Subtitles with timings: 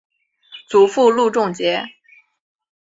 [0.67, 1.85] 祖父路仲节。